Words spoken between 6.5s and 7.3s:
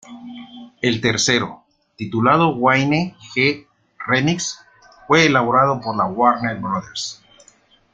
Bros.